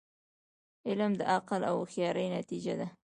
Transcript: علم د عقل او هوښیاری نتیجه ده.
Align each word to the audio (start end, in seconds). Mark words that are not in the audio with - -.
علم 0.87 1.11
د 1.19 1.21
عقل 1.35 1.61
او 1.69 1.75
هوښیاری 1.81 2.25
نتیجه 2.37 2.73
ده. 2.79 2.87